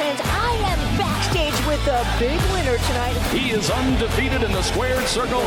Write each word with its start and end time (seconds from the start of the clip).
fans. 0.00 0.20
I 0.24 0.52
am 0.72 0.98
backstage 0.98 1.66
with 1.66 1.84
the 1.84 2.00
big 2.18 2.40
winner 2.52 2.78
tonight. 2.88 3.12
He 3.32 3.50
is 3.50 3.70
undefeated 3.70 4.42
in 4.42 4.50
the 4.50 4.62
squared 4.62 5.04
circle. 5.06 5.42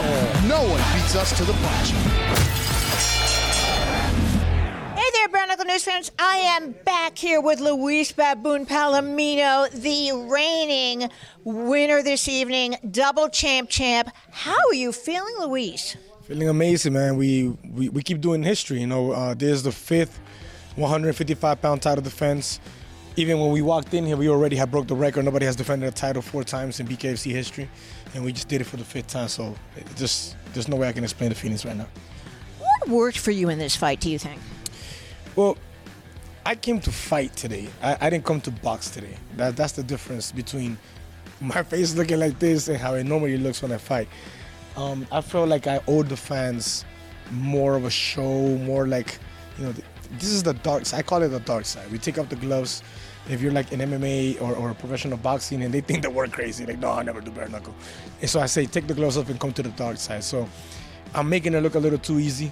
No 0.47 0.61
one 0.61 0.81
beats 0.93 1.15
us 1.15 1.35
to 1.37 1.43
the 1.43 1.53
punch. 1.53 1.89
Hey 4.95 5.09
there, 5.13 5.27
Bare 5.29 5.47
Knuckle 5.47 5.65
News 5.65 5.83
fans. 5.83 6.11
I 6.19 6.37
am 6.37 6.75
back 6.85 7.17
here 7.17 7.41
with 7.41 7.59
Luis 7.61 8.11
Baboon 8.11 8.67
Palomino, 8.67 9.71
the 9.71 10.11
reigning 10.31 11.09
winner 11.43 12.03
this 12.03 12.27
evening, 12.27 12.75
double 12.91 13.29
champ 13.29 13.69
champ. 13.69 14.09
How 14.29 14.59
are 14.69 14.75
you 14.75 14.91
feeling, 14.91 15.35
Luis? 15.39 15.97
Feeling 16.27 16.47
amazing, 16.47 16.93
man. 16.93 17.17
We 17.17 17.57
we, 17.71 17.89
we 17.89 18.03
keep 18.03 18.21
doing 18.21 18.43
history. 18.43 18.81
You 18.81 18.87
know, 18.87 19.13
uh, 19.13 19.33
this 19.33 19.51
is 19.51 19.63
the 19.63 19.71
fifth 19.71 20.19
155 20.75 21.59
pound 21.59 21.81
title 21.81 22.03
defense. 22.03 22.59
Even 23.15 23.39
when 23.39 23.51
we 23.51 23.61
walked 23.61 23.93
in 23.93 24.05
here, 24.05 24.17
we 24.17 24.27
already 24.27 24.55
had 24.55 24.71
broke 24.71 24.87
the 24.87 24.95
record. 24.95 25.23
Nobody 25.23 25.45
has 25.45 25.55
defended 25.55 25.87
a 25.87 25.91
title 25.91 26.21
four 26.21 26.43
times 26.43 26.79
in 26.79 26.87
BKFC 26.87 27.31
history, 27.31 27.69
and 28.15 28.23
we 28.23 28.33
just 28.33 28.47
did 28.47 28.59
it 28.59 28.63
for 28.63 28.77
the 28.77 28.83
fifth 28.83 29.07
time. 29.07 29.27
So 29.27 29.55
it 29.77 29.85
just 29.95 30.35
there's 30.53 30.67
no 30.67 30.75
way 30.77 30.87
I 30.87 30.93
can 30.93 31.03
explain 31.03 31.29
the 31.29 31.35
feelings 31.35 31.63
right 31.63 31.75
now. 31.75 31.87
What 32.57 32.89
worked 32.89 33.19
for 33.19 33.29
you 33.29 33.49
in 33.49 33.59
this 33.59 33.75
fight, 33.75 33.99
do 33.99 34.09
you 34.09 34.17
think? 34.17 34.41
Well, 35.35 35.57
I 36.43 36.55
came 36.55 36.79
to 36.81 36.91
fight 36.91 37.35
today. 37.35 37.69
I, 37.83 37.97
I 38.01 38.09
didn't 38.09 38.25
come 38.25 38.41
to 38.41 38.51
box 38.51 38.89
today. 38.89 39.15
That, 39.37 39.55
that's 39.55 39.73
the 39.73 39.83
difference 39.83 40.31
between 40.31 40.77
my 41.41 41.61
face 41.61 41.95
looking 41.95 42.19
like 42.19 42.39
this 42.39 42.67
and 42.67 42.77
how 42.77 42.95
it 42.95 43.03
normally 43.03 43.37
looks 43.37 43.61
when 43.61 43.71
I 43.71 43.77
fight. 43.77 44.07
Um, 44.75 45.05
I 45.11 45.21
felt 45.21 45.49
like 45.49 45.67
I 45.67 45.81
owed 45.87 46.09
the 46.09 46.17
fans 46.17 46.83
more 47.31 47.75
of 47.75 47.85
a 47.85 47.91
show, 47.91 48.57
more 48.57 48.87
like, 48.87 49.19
you 49.59 49.65
know, 49.65 49.73
this 50.19 50.29
is 50.29 50.43
the 50.43 50.53
dark 50.53 50.85
side. 50.85 50.99
I 50.99 51.01
call 51.03 51.21
it 51.23 51.29
the 51.29 51.39
dark 51.39 51.65
side. 51.65 51.91
We 51.91 51.97
take 51.97 52.17
off 52.17 52.29
the 52.29 52.35
gloves. 52.35 52.83
If 53.29 53.41
you're 53.41 53.53
like 53.53 53.71
in 53.71 53.79
MMA 53.79 54.41
or, 54.41 54.53
or 54.53 54.73
professional 54.73 55.17
boxing 55.17 55.63
and 55.63 55.73
they 55.73 55.79
think 55.79 56.01
that 56.01 56.13
we're 56.13 56.27
crazy, 56.27 56.65
like, 56.65 56.79
no, 56.79 56.91
I 56.91 57.03
never 57.03 57.21
do 57.21 57.31
bare 57.31 57.47
knuckle. 57.47 57.73
And 58.19 58.29
so 58.29 58.41
I 58.41 58.47
say, 58.47 58.65
take 58.65 58.87
the 58.87 58.93
gloves 58.93 59.17
off 59.17 59.29
and 59.29 59.39
come 59.39 59.53
to 59.53 59.63
the 59.63 59.69
dark 59.69 59.97
side. 59.97 60.23
So 60.25 60.47
I'm 61.15 61.29
making 61.29 61.53
it 61.53 61.61
look 61.61 61.75
a 61.75 61.79
little 61.79 61.99
too 61.99 62.19
easy, 62.19 62.51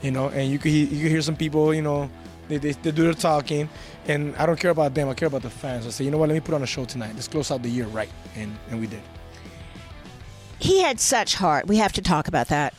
you 0.00 0.12
know, 0.12 0.28
and 0.28 0.48
you 0.48 0.58
could, 0.58 0.70
hear, 0.70 0.86
you 0.86 1.02
could 1.02 1.10
hear 1.10 1.22
some 1.22 1.34
people, 1.34 1.74
you 1.74 1.82
know, 1.82 2.08
they, 2.48 2.58
they, 2.58 2.72
they 2.72 2.90
do 2.90 3.04
their 3.04 3.14
talking, 3.14 3.68
and 4.06 4.34
I 4.36 4.46
don't 4.46 4.58
care 4.58 4.72
about 4.72 4.94
them. 4.94 5.08
I 5.08 5.14
care 5.14 5.28
about 5.28 5.42
the 5.42 5.50
fans. 5.50 5.86
I 5.86 5.90
say, 5.90 6.04
you 6.04 6.10
know 6.10 6.18
what? 6.18 6.28
Let 6.28 6.34
me 6.34 6.40
put 6.40 6.54
on 6.54 6.62
a 6.62 6.66
show 6.66 6.84
tonight. 6.84 7.12
Let's 7.14 7.28
close 7.28 7.50
out 7.50 7.62
the 7.62 7.68
year 7.68 7.86
right, 7.86 8.10
and 8.36 8.54
and 8.70 8.80
we 8.80 8.86
did. 8.86 9.00
He 10.58 10.82
had 10.82 11.00
such 11.00 11.34
heart. 11.34 11.66
We 11.66 11.76
have 11.78 11.92
to 11.94 12.02
talk 12.02 12.28
about 12.28 12.48
that. 12.48 12.74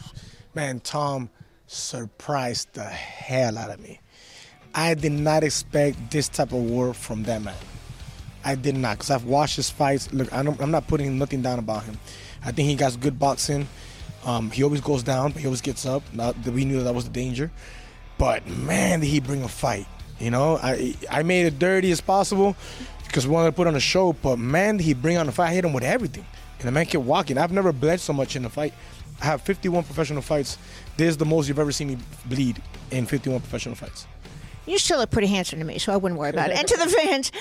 Man, 0.53 0.79
Tom 0.79 1.29
surprised 1.67 2.73
the 2.73 2.83
hell 2.83 3.57
out 3.57 3.71
of 3.71 3.79
me. 3.79 3.99
I 4.75 4.95
did 4.95 5.11
not 5.11 5.43
expect 5.43 6.11
this 6.11 6.27
type 6.27 6.51
of 6.51 6.59
war 6.59 6.93
from 6.93 7.23
that 7.23 7.41
man. 7.41 7.55
I 8.43 8.55
did 8.55 8.75
not, 8.75 8.97
because 8.97 9.11
I've 9.11 9.25
watched 9.25 9.55
his 9.55 9.69
fights. 9.69 10.11
Look, 10.11 10.33
I 10.33 10.39
am 10.39 10.71
not 10.71 10.87
putting 10.87 11.17
nothing 11.17 11.41
down 11.41 11.59
about 11.59 11.83
him. 11.83 11.97
I 12.43 12.51
think 12.51 12.67
he 12.67 12.75
got 12.75 12.99
good 12.99 13.19
boxing. 13.19 13.67
Um, 14.25 14.51
he 14.51 14.63
always 14.63 14.81
goes 14.81 15.03
down, 15.03 15.31
but 15.31 15.41
he 15.41 15.47
always 15.47 15.61
gets 15.61 15.85
up. 15.85 16.03
We 16.45 16.65
knew 16.65 16.81
that, 16.83 16.95
was 16.95 17.05
the 17.05 17.11
danger. 17.11 17.51
But 18.17 18.47
man, 18.47 19.01
did 19.01 19.07
he 19.07 19.19
bring 19.19 19.43
a 19.43 19.47
fight. 19.47 19.85
You 20.19 20.31
know, 20.31 20.57
I 20.57 20.95
I 21.09 21.23
made 21.23 21.45
it 21.45 21.59
dirty 21.59 21.91
as 21.91 21.99
possible 21.99 22.55
because 23.05 23.27
we 23.27 23.33
wanted 23.33 23.49
to 23.49 23.55
put 23.55 23.67
on 23.67 23.75
a 23.75 23.79
show. 23.79 24.13
But 24.13 24.37
man, 24.37 24.77
did 24.77 24.83
he 24.83 24.93
bring 24.93 25.17
on 25.17 25.25
the 25.25 25.31
fight. 25.31 25.49
I 25.49 25.53
hit 25.53 25.65
him 25.65 25.73
with 25.73 25.83
everything. 25.83 26.25
And 26.59 26.67
the 26.67 26.71
man 26.71 26.85
kept 26.85 27.03
walking. 27.03 27.37
I've 27.37 27.51
never 27.51 27.73
bled 27.73 27.99
so 27.99 28.13
much 28.13 28.35
in 28.35 28.45
a 28.45 28.49
fight. 28.49 28.73
I 29.21 29.25
have 29.25 29.41
51 29.41 29.83
professional 29.83 30.21
fights. 30.21 30.57
This 30.95 31.09
is 31.09 31.17
the 31.17 31.25
most 31.25 31.47
you've 31.47 31.59
ever 31.59 31.71
seen 31.71 31.89
me 31.89 31.97
bleed 32.25 32.61
in 32.91 33.05
51 33.05 33.41
professional 33.41 33.75
fights. 33.75 34.07
You 34.65 34.77
still 34.77 34.99
look 34.99 35.11
pretty 35.11 35.27
handsome 35.27 35.59
to 35.59 35.65
me, 35.65 35.77
so 35.77 35.91
I 35.93 35.97
wouldn't 35.97 36.19
worry 36.19 36.29
about 36.29 36.49
it. 36.51 36.57
And 36.57 36.67
to 36.67 36.77
the 36.77 36.87
fans, 37.03 37.31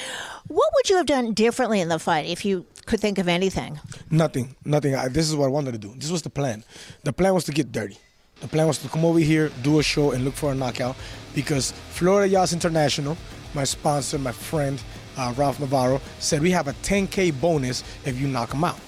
what 0.49 0.71
would 0.75 0.91
you 0.91 0.97
have 0.97 1.07
done 1.07 1.35
differently 1.35 1.81
in 1.81 1.89
the 1.89 1.99
fight 1.99 2.27
if 2.27 2.45
you 2.45 2.67
could 2.87 3.01
think 3.01 3.19
of 3.19 3.29
anything? 3.29 3.79
Nothing, 4.11 4.57
nothing. 4.65 4.95
I, 4.95 5.09
this 5.09 5.29
is 5.29 5.37
what 5.37 5.47
I 5.47 5.49
wanted 5.49 5.73
to 5.73 5.79
do. 5.79 5.95
This 5.97 6.11
was 6.11 6.23
the 6.23 6.31
plan. 6.31 6.65
The 7.05 7.13
plan 7.13 7.35
was 7.35 7.45
to 7.45 7.53
get 7.53 7.71
dirty. 7.71 7.99
The 8.41 8.49
plan 8.49 8.67
was 8.67 8.79
to 8.79 8.89
come 8.89 9.05
over 9.05 9.21
here, 9.21 9.51
do 9.63 9.79
a 9.79 9.83
show, 9.85 10.11
and 10.11 10.25
look 10.25 10.35
for 10.35 10.51
a 10.51 10.55
knockout 10.55 10.97
because 11.33 11.71
Florida 11.91 12.29
Yachts 12.29 12.53
International, 12.53 13.17
my 13.55 13.63
sponsor, 13.63 14.19
my 14.19 14.33
friend, 14.33 14.83
uh, 15.17 15.33
Ralph 15.37 15.61
Navarro, 15.61 16.01
said 16.19 16.43
we 16.43 16.51
have 16.51 16.67
a 16.67 16.73
10K 16.83 17.41
bonus 17.41 17.85
if 18.05 18.21
you 18.21 18.27
knock 18.27 18.53
him 18.53 18.65
out. 18.65 18.81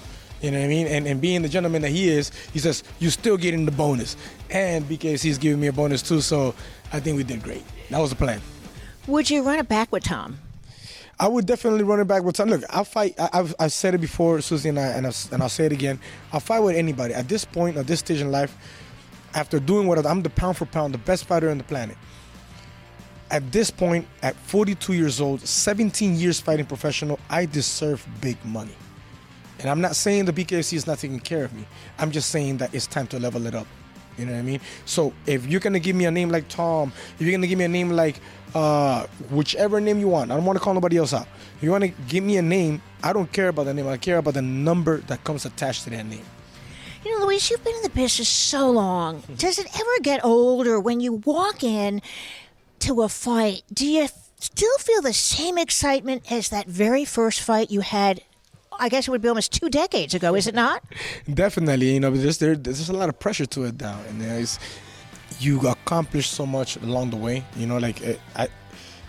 You 0.45 0.51
know 0.51 0.59
what 0.59 0.65
I 0.65 0.67
mean? 0.67 0.85
And, 0.85 1.07
and 1.07 1.19
being 1.19 1.41
the 1.41 1.49
gentleman 1.49 1.81
that 1.81 1.89
he 1.89 2.07
is, 2.07 2.31
he 2.53 2.59
says, 2.59 2.83
you're 2.99 3.09
still 3.09 3.35
getting 3.35 3.65
the 3.65 3.71
bonus. 3.71 4.15
And 4.51 4.87
because 4.87 5.23
he's 5.23 5.39
giving 5.39 5.59
me 5.59 5.65
a 5.65 5.73
bonus 5.73 6.03
too, 6.03 6.21
so 6.21 6.53
I 6.93 6.99
think 6.99 7.17
we 7.17 7.23
did 7.23 7.41
great. 7.41 7.63
That 7.89 7.97
was 7.97 8.11
the 8.11 8.15
plan. 8.15 8.39
Would 9.07 9.27
you 9.31 9.41
run 9.41 9.57
it 9.57 9.67
back 9.67 9.91
with 9.91 10.03
Tom? 10.03 10.37
I 11.19 11.27
would 11.27 11.47
definitely 11.47 11.83
run 11.83 11.99
it 11.99 12.05
back 12.05 12.21
with 12.21 12.35
Tom. 12.35 12.49
Look, 12.49 12.61
I'll 12.69 12.83
fight. 12.83 13.15
I, 13.19 13.27
have 13.33 13.55
I've 13.59 13.73
said 13.73 13.95
it 13.95 14.01
before, 14.01 14.39
Susie 14.41 14.69
and 14.69 14.77
I, 14.77 14.89
and, 14.89 15.07
I've, 15.07 15.33
and 15.33 15.41
I'll 15.41 15.49
say 15.49 15.65
it 15.65 15.71
again. 15.71 15.99
I'll 16.31 16.39
fight 16.39 16.59
with 16.59 16.75
anybody. 16.75 17.15
At 17.15 17.27
this 17.27 17.43
point, 17.43 17.77
at 17.77 17.87
this 17.87 18.01
stage 18.01 18.21
in 18.21 18.31
life, 18.31 18.55
after 19.33 19.59
doing 19.59 19.87
what 19.87 20.05
I'm 20.05 20.21
the 20.21 20.29
pound 20.29 20.57
for 20.57 20.67
pound, 20.67 20.93
the 20.93 20.99
best 20.99 21.25
fighter 21.25 21.49
on 21.49 21.57
the 21.57 21.63
planet. 21.63 21.97
At 23.31 23.51
this 23.51 23.71
point, 23.71 24.07
at 24.21 24.35
42 24.35 24.93
years 24.93 25.19
old, 25.19 25.41
17 25.41 26.15
years 26.17 26.39
fighting 26.39 26.67
professional, 26.67 27.19
I 27.31 27.47
deserve 27.47 28.07
big 28.21 28.37
money. 28.45 28.75
And 29.59 29.69
I'm 29.69 29.81
not 29.81 29.95
saying 29.95 30.25
the 30.25 30.33
BKFC 30.33 30.73
is 30.73 30.87
not 30.87 30.99
taking 30.99 31.19
care 31.19 31.43
of 31.43 31.53
me. 31.53 31.65
I'm 31.97 32.11
just 32.11 32.29
saying 32.29 32.57
that 32.57 32.73
it's 32.73 32.87
time 32.87 33.07
to 33.07 33.19
level 33.19 33.45
it 33.47 33.55
up. 33.55 33.67
You 34.17 34.25
know 34.25 34.33
what 34.33 34.39
I 34.39 34.43
mean? 34.43 34.61
So 34.85 35.13
if 35.25 35.45
you're 35.45 35.59
gonna 35.59 35.79
give 35.79 35.95
me 35.95 36.05
a 36.05 36.11
name 36.11 36.29
like 36.29 36.47
Tom, 36.47 36.93
if 37.15 37.21
you're 37.21 37.31
gonna 37.31 37.47
give 37.47 37.59
me 37.59 37.65
a 37.65 37.69
name 37.69 37.89
like 37.89 38.19
uh, 38.53 39.05
whichever 39.29 39.81
name 39.81 39.99
you 39.99 40.07
want, 40.07 40.31
I 40.31 40.35
don't 40.35 40.45
want 40.45 40.57
to 40.57 40.63
call 40.63 40.73
nobody 40.73 40.97
else 40.97 41.13
out. 41.13 41.27
If 41.57 41.63
you 41.63 41.71
want 41.71 41.83
to 41.83 41.89
give 42.07 42.23
me 42.23 42.37
a 42.37 42.41
name, 42.41 42.81
I 43.03 43.11
don't 43.11 43.31
care 43.31 43.49
about 43.49 43.65
the 43.65 43.73
name. 43.73 43.87
I 43.87 43.97
care 43.97 44.17
about 44.17 44.35
the 44.35 44.41
number 44.41 44.97
that 45.01 45.23
comes 45.23 45.45
attached 45.45 45.83
to 45.83 45.89
that 45.89 46.05
name. 46.05 46.23
You 47.03 47.19
know, 47.19 47.25
Luis, 47.25 47.51
you've 47.51 47.63
been 47.63 47.75
in 47.75 47.83
the 47.83 47.89
business 47.89 48.29
so 48.29 48.71
long. 48.71 49.21
Does 49.37 49.59
it 49.59 49.67
ever 49.75 49.99
get 50.01 50.23
older 50.23 50.79
when 50.79 51.01
you 51.01 51.13
walk 51.13 51.63
in 51.63 52.01
to 52.79 53.03
a 53.03 53.09
fight? 53.09 53.63
Do 53.71 53.85
you 53.85 54.07
still 54.39 54.77
feel 54.79 55.01
the 55.01 55.13
same 55.13 55.57
excitement 55.57 56.31
as 56.31 56.49
that 56.49 56.65
very 56.65 57.05
first 57.05 57.41
fight 57.41 57.69
you 57.69 57.81
had 57.81 58.21
I 58.79 58.89
guess 58.89 59.07
it 59.07 59.11
would 59.11 59.21
be 59.21 59.27
almost 59.27 59.53
two 59.53 59.69
decades 59.69 60.13
ago, 60.13 60.35
is 60.35 60.47
it 60.47 60.55
not? 60.63 60.83
Definitely, 61.31 61.93
you 61.93 61.99
know, 61.99 62.11
there's 62.11 62.37
there, 62.37 62.55
there's 62.55 62.89
a 62.89 62.93
lot 62.93 63.09
of 63.09 63.19
pressure 63.19 63.45
to 63.45 63.63
it 63.65 63.79
now, 63.79 63.99
and 64.07 64.21
there's 64.21 64.59
you 65.39 65.59
accomplish 65.67 66.29
so 66.29 66.45
much 66.45 66.77
along 66.77 67.09
the 67.09 67.17
way. 67.17 67.43
You 67.55 67.67
know, 67.67 67.77
like 67.77 68.01
it, 68.01 68.19
I 68.35 68.47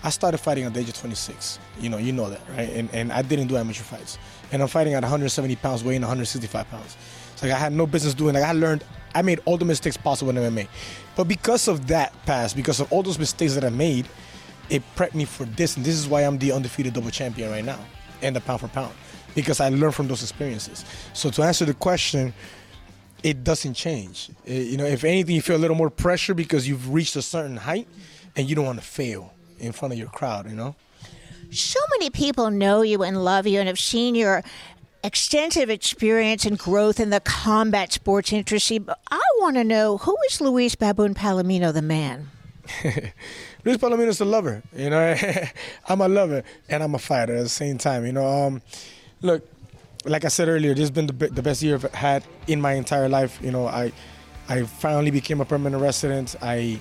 I 0.03 0.11
started 0.11 0.39
fighting 0.39 0.65
at 0.65 0.75
the 0.75 0.81
age 0.81 0.89
of 0.89 0.97
26. 0.97 1.59
You 1.81 1.89
know, 1.89 1.99
you 1.99 2.13
know 2.13 2.31
that, 2.31 2.41
right? 2.57 2.71
And 2.71 2.89
and 2.93 3.13
I 3.13 3.23
didn't 3.23 3.49
do 3.49 3.57
amateur 3.57 3.83
fights, 3.83 4.19
and 4.53 4.63
I'm 4.63 4.69
fighting 4.69 4.95
at 4.95 5.03
170 5.03 5.57
pounds, 5.57 5.85
weighing 5.85 6.03
165 6.03 6.71
pounds. 6.71 6.97
So 7.37 7.47
like 7.47 7.55
I 7.55 7.59
had 7.59 7.73
no 7.73 7.87
business 7.87 8.15
doing. 8.15 8.35
Like 8.35 8.45
I 8.45 8.53
learned, 8.53 8.85
I 9.15 9.23
made 9.23 9.41
all 9.45 9.57
the 9.59 9.65
mistakes 9.65 9.97
possible 9.97 10.31
in 10.31 10.37
MMA, 10.37 10.69
but 11.17 11.25
because 11.25 11.69
of 11.69 11.87
that 11.89 12.13
past, 12.25 12.57
because 12.57 12.81
of 12.81 12.91
all 12.93 13.03
those 13.03 13.19
mistakes 13.19 13.55
that 13.55 13.65
I 13.65 13.71
made, 13.71 14.09
it 14.71 14.83
prepped 14.97 15.15
me 15.15 15.25
for 15.25 15.45
this, 15.45 15.77
and 15.77 15.85
this 15.85 15.95
is 15.95 16.09
why 16.09 16.23
I'm 16.23 16.39
the 16.39 16.53
undefeated 16.53 16.95
double 16.95 17.11
champion 17.11 17.51
right 17.51 17.65
now, 17.65 17.79
and 18.23 18.35
the 18.35 18.41
pound 18.41 18.61
for 18.61 18.69
pound 18.69 18.95
because 19.37 19.61
I 19.61 19.69
learned 19.69 19.95
from 19.95 20.09
those 20.09 20.23
experiences. 20.23 20.85
So 21.13 21.31
to 21.31 21.43
answer 21.43 21.67
the 21.67 21.75
question, 21.75 22.33
it 23.23 23.45
doesn't 23.45 23.75
change. 23.75 24.31
It, 24.45 24.53
eh, 24.53 24.63
you 24.63 24.77
know, 24.79 24.87
if 24.87 25.05
anything, 25.05 25.37
you 25.37 25.43
feel 25.43 25.57
a 25.57 25.59
little 25.59 25.77
more 25.77 25.91
pressure 25.91 26.35
because 26.35 26.67
you've 26.67 26.93
reached 26.93 27.15
a 27.15 27.23
certain 27.23 27.59
height 27.59 27.87
and 28.35 28.49
you 28.49 28.57
don't 28.57 28.65
want 28.65 28.81
to 28.81 28.85
fail 28.85 29.33
in 29.61 29.73
front 29.73 29.93
of 29.93 29.99
your 29.99 30.09
crowd. 30.09 30.49
You 30.49 30.57
know. 30.57 30.75
So 31.51 31.79
many 31.99 32.11
people 32.11 32.51
know 32.51 32.83
you 32.83 33.03
and 33.03 33.23
love 33.23 33.47
you 33.47 33.61
and 33.61 33.69
have 33.69 33.79
seen 33.79 34.15
your 34.15 34.43
extensive 35.05 35.71
experience 35.71 36.45
and 36.45 36.59
growth 36.59 36.99
in 36.99 37.11
the 37.11 37.21
combat 37.21 37.93
sports 37.93 38.33
industry. 38.33 38.79
But 38.79 38.99
I 39.11 39.23
want 39.39 39.57
to 39.57 39.65
know 39.65 39.99
who 39.99 40.17
is 40.29 40.41
Luis 40.41 40.75
Baboon 40.75 41.15
Palomino, 41.15 41.73
the 41.73 41.83
man? 41.83 42.31
Luis 43.65 43.77
Palomino 43.77 44.09
is 44.09 44.21
a 44.21 44.25
lover. 44.25 44.63
You 44.75 44.91
know, 44.91 45.15
I'm 45.89 46.01
a 46.01 46.09
lover 46.09 46.43
and 46.71 46.83
I'm 46.83 46.95
a 46.95 46.99
fighter 46.99 47.37
at 47.37 47.43
the 47.43 47.49
same 47.51 47.77
time. 47.77 48.07
You 48.07 48.13
know. 48.13 48.27
Um, 48.27 48.63
Look, 49.27 49.43
like 50.05 50.25
I 50.25 50.29
said 50.29 50.47
earlier, 50.47 50.73
this 50.73 50.83
has 50.83 50.93
been 50.93 51.09
the, 51.09 51.13
the 51.13 51.43
best 51.43 51.61
year 51.61 51.75
I've 51.75 51.93
had 51.93 52.23
in 52.47 52.61
my 52.61 52.75
entire 52.75 53.09
life. 53.09 53.41
You 53.43 53.51
know, 53.51 53.67
I 53.67 53.93
I 54.49 54.63
finally 54.63 55.11
became 55.11 55.41
a 55.41 55.45
permanent 55.45 55.83
resident. 55.83 56.37
I 56.41 56.79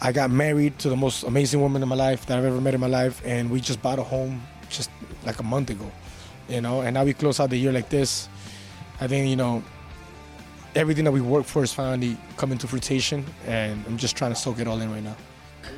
I 0.00 0.10
got 0.10 0.30
married 0.32 0.80
to 0.80 0.88
the 0.88 0.96
most 0.96 1.22
amazing 1.22 1.60
woman 1.60 1.80
in 1.80 1.88
my 1.88 1.94
life 1.94 2.26
that 2.26 2.36
I've 2.38 2.44
ever 2.44 2.60
met 2.60 2.74
in 2.74 2.80
my 2.80 2.88
life, 2.88 3.22
and 3.24 3.50
we 3.50 3.60
just 3.60 3.80
bought 3.80 4.00
a 4.00 4.02
home 4.02 4.42
just 4.68 4.90
like 5.24 5.38
a 5.38 5.44
month 5.44 5.70
ago. 5.70 5.88
You 6.48 6.60
know, 6.60 6.80
and 6.80 6.94
now 6.94 7.04
we 7.04 7.14
close 7.14 7.38
out 7.38 7.50
the 7.50 7.56
year 7.56 7.70
like 7.70 7.88
this. 7.88 8.28
I 9.00 9.06
think 9.06 9.28
you 9.28 9.36
know 9.36 9.62
everything 10.74 11.04
that 11.04 11.12
we 11.12 11.20
worked 11.20 11.48
for 11.48 11.62
is 11.62 11.72
finally 11.72 12.16
coming 12.36 12.58
to 12.58 12.66
fruition, 12.66 13.24
and 13.46 13.84
I'm 13.86 13.96
just 13.96 14.16
trying 14.16 14.32
to 14.32 14.40
soak 14.44 14.58
it 14.58 14.66
all 14.66 14.80
in 14.80 14.90
right 14.90 15.04
now. 15.04 15.16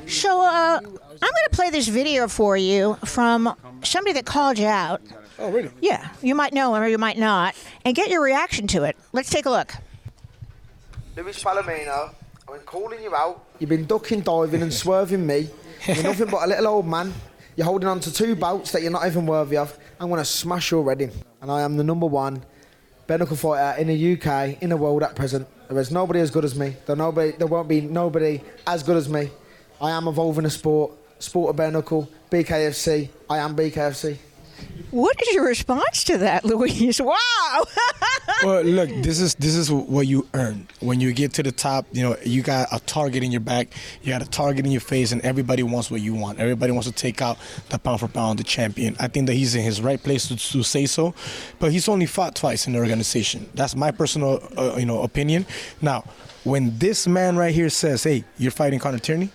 So 0.07 0.41
uh, 0.41 0.79
I'm 0.79 0.89
going 1.19 1.47
to 1.49 1.49
play 1.51 1.69
this 1.69 1.87
video 1.87 2.27
for 2.27 2.57
you 2.57 2.97
from 3.05 3.55
somebody 3.83 4.13
that 4.13 4.25
called 4.25 4.57
you 4.57 4.67
out. 4.67 5.01
Oh, 5.39 5.51
really? 5.51 5.71
Yeah, 5.81 6.09
you 6.21 6.35
might 6.35 6.53
know 6.53 6.75
him 6.75 6.83
or 6.83 6.87
you 6.87 6.97
might 6.97 7.17
not, 7.17 7.55
and 7.83 7.95
get 7.95 8.09
your 8.09 8.21
reaction 8.21 8.67
to 8.67 8.83
it. 8.83 8.95
Let's 9.13 9.29
take 9.29 9.45
a 9.45 9.49
look. 9.49 9.73
Luis 11.15 11.43
Palomino, 11.43 12.13
I've 12.47 12.47
been 12.47 12.59
calling 12.65 13.01
you 13.01 13.15
out. 13.15 13.45
You've 13.59 13.69
been 13.69 13.85
ducking, 13.85 14.21
diving, 14.21 14.61
and 14.61 14.73
swerving 14.73 15.25
me. 15.25 15.49
You're 15.87 16.03
nothing 16.03 16.29
but 16.29 16.43
a 16.43 16.47
little 16.47 16.67
old 16.67 16.87
man. 16.87 17.13
You're 17.55 17.65
holding 17.65 17.89
on 17.89 17.99
to 18.01 18.13
two 18.13 18.35
belts 18.35 18.71
that 18.71 18.81
you're 18.81 18.91
not 18.91 19.05
even 19.05 19.25
worthy 19.25 19.57
of. 19.57 19.77
I'm 19.99 20.09
going 20.09 20.19
to 20.19 20.25
smash 20.25 20.71
your 20.71 20.83
Reading. 20.83 21.11
And 21.41 21.51
I 21.51 21.61
am 21.61 21.77
the 21.77 21.83
number 21.83 22.05
one 22.05 22.43
bare 23.07 23.17
knuckle 23.17 23.35
fighter 23.35 23.79
in 23.81 23.87
the 23.87 24.13
UK, 24.13 24.61
in 24.61 24.69
the 24.69 24.77
world 24.77 25.03
at 25.03 25.15
present. 25.15 25.47
There 25.67 25.79
is 25.79 25.91
nobody 25.91 26.21
as 26.21 26.31
good 26.31 26.45
as 26.45 26.57
me. 26.57 26.75
There, 26.85 26.95
nobody, 26.95 27.31
there 27.31 27.47
won't 27.47 27.67
be 27.67 27.81
nobody 27.81 28.41
as 28.65 28.83
good 28.83 28.95
as 28.95 29.09
me. 29.09 29.29
I 29.81 29.91
am 29.91 30.07
evolving 30.07 30.45
a 30.45 30.49
sport. 30.49 30.93
Sport 31.17 31.49
of 31.49 31.55
bare 31.55 31.71
knuckle. 31.71 32.07
BKFC. 32.29 33.09
I 33.29 33.39
am 33.39 33.55
BKFC. 33.55 34.17
What 34.91 35.19
is 35.21 35.33
your 35.33 35.45
response 35.45 36.03
to 36.05 36.17
that, 36.19 36.45
Luis? 36.45 36.99
Wow! 36.99 37.63
well, 38.43 38.61
look, 38.61 38.89
this 39.01 39.19
is 39.19 39.33
this 39.35 39.55
is 39.55 39.71
what 39.71 40.05
you 40.05 40.27
earn 40.33 40.67
when 40.81 40.99
you 40.99 41.13
get 41.13 41.33
to 41.33 41.43
the 41.43 41.51
top. 41.51 41.85
You 41.93 42.03
know, 42.03 42.17
you 42.23 42.43
got 42.43 42.67
a 42.71 42.79
target 42.81 43.23
in 43.23 43.31
your 43.31 43.41
back, 43.41 43.69
you 44.03 44.11
got 44.11 44.21
a 44.21 44.29
target 44.29 44.65
in 44.65 44.71
your 44.71 44.81
face, 44.81 45.11
and 45.13 45.21
everybody 45.21 45.63
wants 45.63 45.89
what 45.89 46.01
you 46.01 46.13
want. 46.13 46.39
Everybody 46.39 46.73
wants 46.73 46.87
to 46.87 46.93
take 46.93 47.21
out 47.21 47.37
the 47.69 47.79
pound 47.79 48.01
for 48.01 48.07
pound 48.07 48.39
the 48.39 48.43
champion. 48.43 48.95
I 48.99 49.07
think 49.07 49.27
that 49.27 49.33
he's 49.33 49.55
in 49.55 49.63
his 49.63 49.81
right 49.81 50.01
place 50.01 50.27
to, 50.27 50.35
to 50.35 50.61
say 50.61 50.85
so, 50.85 51.15
but 51.59 51.71
he's 51.71 51.87
only 51.87 52.05
fought 52.05 52.35
twice 52.35 52.67
in 52.67 52.73
the 52.73 52.79
organization. 52.79 53.49
That's 53.55 53.75
my 53.75 53.91
personal, 53.91 54.43
uh, 54.57 54.75
you 54.77 54.85
know, 54.85 55.01
opinion. 55.01 55.45
Now, 55.81 56.03
when 56.43 56.77
this 56.77 57.07
man 57.07 57.37
right 57.37 57.53
here 57.53 57.69
says, 57.69 58.03
"Hey, 58.03 58.25
you're 58.37 58.51
fighting 58.51 58.79
Connor 58.79 58.99
Tierney," 58.99 59.29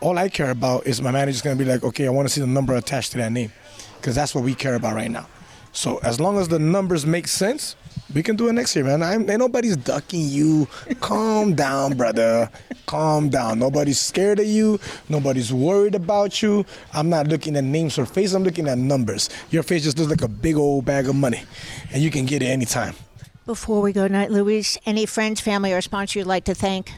all 0.00 0.18
I 0.18 0.28
care 0.28 0.50
about 0.50 0.86
is 0.86 1.02
my 1.02 1.10
manager's 1.10 1.42
gonna 1.42 1.56
be 1.56 1.64
like, 1.64 1.82
"Okay, 1.82 2.06
I 2.06 2.10
want 2.10 2.28
to 2.28 2.32
see 2.34 2.40
the 2.40 2.46
number 2.46 2.74
attached 2.74 3.12
to 3.12 3.18
that 3.18 3.32
name," 3.32 3.52
because 4.00 4.14
that's 4.14 4.34
what 4.34 4.44
we 4.44 4.54
care 4.54 4.74
about 4.74 4.94
right 4.94 5.10
now. 5.10 5.26
So 5.72 5.98
as 5.98 6.18
long 6.18 6.38
as 6.38 6.48
the 6.48 6.58
numbers 6.58 7.06
make 7.06 7.28
sense, 7.28 7.76
we 8.14 8.22
can 8.22 8.36
do 8.36 8.48
it 8.48 8.52
next 8.54 8.74
year, 8.74 8.84
man. 8.84 9.02
I'm, 9.02 9.28
ain't 9.28 9.38
nobody's 9.38 9.76
ducking 9.76 10.28
you. 10.28 10.66
Calm 11.00 11.54
down, 11.54 11.96
brother. 11.96 12.50
Calm 12.86 13.28
down. 13.28 13.58
Nobody's 13.58 14.00
scared 14.00 14.38
of 14.38 14.46
you. 14.46 14.80
Nobody's 15.08 15.52
worried 15.52 15.94
about 15.94 16.40
you. 16.40 16.64
I'm 16.94 17.10
not 17.10 17.28
looking 17.28 17.54
at 17.56 17.64
names 17.64 17.98
or 17.98 18.06
face. 18.06 18.32
I'm 18.32 18.44
looking 18.44 18.66
at 18.66 18.78
numbers. 18.78 19.28
Your 19.50 19.62
face 19.62 19.84
just 19.84 19.98
looks 19.98 20.10
like 20.10 20.22
a 20.22 20.28
big 20.28 20.56
old 20.56 20.84
bag 20.84 21.08
of 21.08 21.16
money, 21.16 21.42
and 21.92 22.02
you 22.02 22.10
can 22.10 22.24
get 22.24 22.42
it 22.42 22.46
anytime. 22.46 22.94
Before 23.44 23.80
we 23.82 23.92
go 23.92 24.06
tonight, 24.06 24.30
Luis, 24.30 24.78
any 24.86 25.06
friends, 25.06 25.40
family, 25.40 25.72
or 25.72 25.80
sponsor 25.80 26.18
you'd 26.18 26.26
like 26.26 26.44
to 26.44 26.54
thank? 26.54 26.92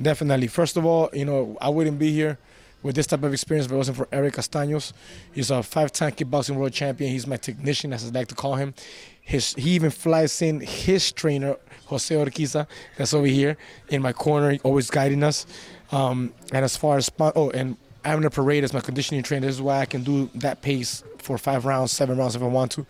Definitely. 0.00 0.46
First 0.48 0.76
of 0.76 0.84
all, 0.84 1.10
you 1.12 1.24
know, 1.24 1.56
I 1.60 1.68
wouldn't 1.68 1.98
be 1.98 2.12
here 2.12 2.38
with 2.82 2.94
this 2.94 3.06
type 3.06 3.22
of 3.22 3.32
experience 3.32 3.66
if 3.66 3.72
it 3.72 3.76
wasn't 3.76 3.96
for 3.96 4.08
Eric 4.10 4.34
Castaños. 4.34 4.92
He's 5.32 5.50
a 5.50 5.62
five-time 5.62 6.12
kickboxing 6.12 6.56
world 6.56 6.72
champion. 6.72 7.10
He's 7.12 7.26
my 7.26 7.36
technician, 7.36 7.92
as 7.92 8.06
I 8.06 8.10
like 8.10 8.28
to 8.28 8.34
call 8.34 8.54
him. 8.54 8.72
His, 9.20 9.54
he 9.54 9.70
even 9.72 9.90
flies 9.90 10.40
in 10.40 10.60
his 10.60 11.12
trainer, 11.12 11.56
Jose 11.86 12.14
Orquiza, 12.14 12.66
that's 12.96 13.12
over 13.12 13.26
here 13.26 13.56
in 13.90 14.00
my 14.00 14.12
corner, 14.12 14.56
always 14.62 14.90
guiding 14.90 15.22
us. 15.22 15.46
Um, 15.92 16.32
and 16.52 16.64
as 16.64 16.76
far 16.76 16.96
as, 16.96 17.10
oh, 17.20 17.50
and 17.50 17.76
Abner 18.02 18.30
Parade 18.30 18.64
is 18.64 18.72
my 18.72 18.80
conditioning 18.80 19.22
trainer. 19.22 19.46
This 19.46 19.56
is 19.56 19.62
why 19.62 19.80
I 19.80 19.84
can 19.84 20.02
do 20.02 20.30
that 20.36 20.62
pace 20.62 21.04
for 21.18 21.36
five 21.36 21.66
rounds, 21.66 21.92
seven 21.92 22.16
rounds 22.16 22.34
if 22.34 22.42
I 22.42 22.46
want 22.46 22.72
to. 22.72 22.86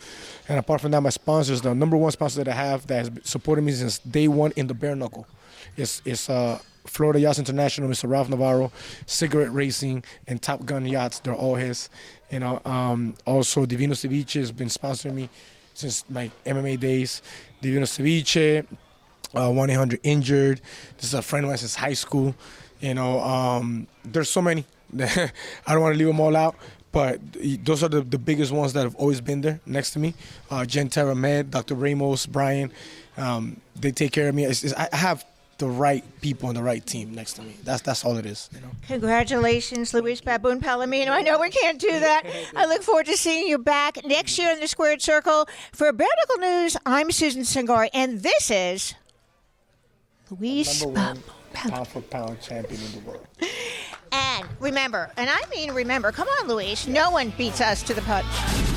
And 0.49 0.59
apart 0.59 0.81
from 0.81 0.93
that, 0.93 1.01
my 1.01 1.11
sponsors, 1.11 1.63
the 1.63 1.75
number 1.75 1.97
one 1.97 2.13
sponsor 2.13 2.45
that 2.45 2.49
I 2.49 2.55
have 2.55 2.87
that 2.87 2.99
has 2.99 3.11
supported 3.25 3.63
me 3.63 3.73
since 3.73 3.99
day 3.99 4.29
one 4.29 4.53
in 4.55 4.69
the 4.69 4.75
bare 4.75 4.95
knuckle, 4.95 5.27
is 5.77 6.31
uh, 6.31 6.61
Florida 6.87 7.21
Yachts 7.21 7.39
International, 7.39 7.89
Mr. 7.89 8.09
Ralph 8.09 8.29
Navarro, 8.29 8.73
Cigarette 9.07 9.53
Racing, 9.53 10.05
and 10.27 10.41
Top 10.41 10.65
Gun 10.65 10.87
Yachts. 10.87 11.21
They're 11.21 11.35
all 11.35 11.55
his. 11.55 11.89
You 12.31 12.41
know, 12.41 12.61
um, 12.65 13.15
also 13.27 13.67
Divino 13.67 13.95
Ceviche 13.95 14.35
has 14.35 14.53
been 14.53 14.69
sponsoring 14.69 15.15
me 15.15 15.29
since 15.75 16.09
my 16.09 16.31
MMA 16.47 16.79
days. 16.79 17.23
Divino 17.61 17.85
Ceviche, 17.85 18.67
uh, 19.35 19.51
1 19.51 19.71
800 19.71 20.01
Injured. 20.03 20.61
This 20.97 21.07
is 21.07 21.15
a 21.15 21.23
friend 21.23 21.45
of 21.45 21.51
mine 21.51 21.59
since 21.59 21.75
high 21.75 21.95
school. 21.95 22.35
You 22.81 22.95
know, 22.95 23.21
um, 23.21 23.87
there's 24.05 24.31
so 24.31 24.41
many. 24.41 24.65
I 24.99 25.31
don't 25.69 25.83
want 25.83 25.95
to 25.95 25.99
leave 25.99 26.09
them 26.09 26.21
all 26.21 26.35
out, 26.37 26.57
but 26.93 27.21
those 27.65 27.85
are 27.85 27.89
the, 27.89 28.01
the 28.01 28.19
biggest 28.19 28.53
ones 28.53 28.73
that 28.73 28.83
have 28.83 28.97
always 28.97 29.21
been 29.21 29.41
there 29.41 29.61
next 29.67 29.93
to 29.93 29.99
me. 29.99 30.15
Uh, 30.51 30.65
Jen 30.65 30.89
Terra 30.89 31.15
Med, 31.15 31.51
Dr. 31.51 31.75
Ramos, 31.75 32.27
Brian, 32.27 32.73
um, 33.17 33.61
they 33.77 33.93
take 33.93 34.13
care 34.13 34.29
of 34.29 34.35
me. 34.35 34.45
It's, 34.45 34.65
it's, 34.65 34.75
I 34.75 34.89
have 34.93 35.25
the 35.61 35.69
right 35.69 36.03
people 36.21 36.49
and 36.49 36.57
the 36.57 36.63
right 36.63 36.85
team 36.85 37.15
next 37.15 37.35
to 37.35 37.43
me. 37.43 37.55
That's 37.63 37.83
that's 37.83 38.05
all 38.05 38.17
it 38.17 38.27
is. 38.27 38.51
You 38.53 38.63
know. 38.63 38.71
Congratulations, 38.89 39.95
Luis 39.95 40.21
Baboon 40.21 40.61
Palomino. 40.61 41.11
I 41.11 41.23
know 41.23 41.39
we 41.39 41.51
can't 41.51 41.79
do 41.79 42.01
that. 42.01 42.25
I 42.57 42.67
look 42.67 42.83
forward 42.83 43.07
to 43.07 43.17
seeing 43.17 43.47
you 43.47 43.59
back 43.59 44.05
next 44.05 44.39
year 44.39 44.51
in 44.51 44.59
the 44.59 44.67
Squared 44.67 45.01
Circle. 45.03 45.49
For 45.73 45.93
Knuckle 45.93 46.39
News, 46.39 46.77
I'm 46.85 47.13
Susan 47.13 47.43
Cingari, 47.43 47.91
and 47.95 48.23
this 48.23 48.51
is 48.51 48.95
Luis 50.31 50.85
Baboon 50.85 51.23
pound 51.53 51.89
for 51.89 52.01
pound 52.01 52.41
champion 52.41 52.81
in 52.81 52.93
the 52.93 53.11
world. 53.11 53.27
And 54.13 54.49
remember, 54.59 55.11
and 55.17 55.29
I 55.31 55.43
mean 55.51 55.73
remember, 55.73 56.11
come 56.11 56.27
on, 56.41 56.49
Luis, 56.49 56.87
no 56.87 57.11
one 57.11 57.31
beats 57.37 57.61
us 57.61 57.83
to 57.85 57.95
the 57.95 58.03
punch. 58.03 58.70